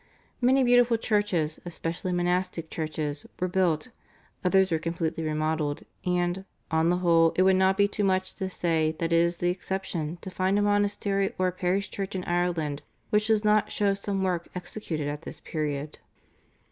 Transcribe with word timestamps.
Many 0.41 0.63
beautiful 0.63 0.97
churches, 0.97 1.59
especially 1.63 2.11
monastic 2.11 2.71
churches, 2.71 3.27
were 3.39 3.47
built, 3.47 3.89
others 4.43 4.71
were 4.71 4.79
completely 4.79 5.23
remodelled, 5.23 5.83
and 6.03 6.43
"on 6.71 6.89
the 6.89 6.97
whole 7.05 7.33
it 7.35 7.43
would 7.43 7.55
not 7.55 7.77
be 7.77 7.87
too 7.87 8.03
much 8.03 8.33
to 8.33 8.49
say 8.49 8.93
that 8.97 9.13
it 9.13 9.15
is 9.15 9.37
the 9.37 9.51
exception 9.51 10.17
to 10.21 10.31
find 10.31 10.57
a 10.57 10.63
monastery 10.63 11.35
or 11.37 11.49
a 11.49 11.51
parish 11.51 11.91
church 11.91 12.15
in 12.15 12.23
Ireland 12.23 12.81
which 13.11 13.27
does 13.27 13.45
not 13.45 13.71
show 13.71 13.93
some 13.93 14.23
work 14.23 14.47
executed 14.55 15.07
at 15.07 15.21
this 15.21 15.39
period." 15.39 15.99